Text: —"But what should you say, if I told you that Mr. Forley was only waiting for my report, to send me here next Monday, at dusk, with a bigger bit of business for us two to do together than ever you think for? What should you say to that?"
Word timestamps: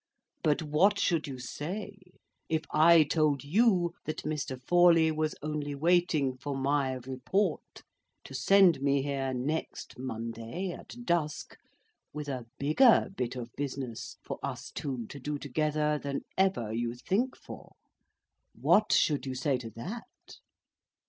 —"But 0.41 0.63
what 0.63 0.97
should 0.97 1.27
you 1.27 1.37
say, 1.37 1.93
if 2.49 2.63
I 2.71 3.03
told 3.03 3.43
you 3.43 3.93
that 4.05 4.23
Mr. 4.23 4.59
Forley 4.65 5.11
was 5.11 5.35
only 5.43 5.75
waiting 5.75 6.37
for 6.37 6.57
my 6.57 6.93
report, 6.93 7.83
to 8.23 8.33
send 8.33 8.81
me 8.81 9.03
here 9.03 9.31
next 9.31 9.99
Monday, 9.99 10.71
at 10.71 11.05
dusk, 11.05 11.55
with 12.13 12.27
a 12.29 12.47
bigger 12.57 13.11
bit 13.15 13.35
of 13.35 13.53
business 13.55 14.17
for 14.23 14.39
us 14.41 14.71
two 14.71 15.05
to 15.05 15.19
do 15.19 15.37
together 15.37 15.99
than 15.99 16.21
ever 16.35 16.73
you 16.73 16.95
think 16.95 17.35
for? 17.37 17.75
What 18.59 18.91
should 18.93 19.27
you 19.27 19.35
say 19.35 19.59
to 19.59 19.69
that?" 19.69 20.07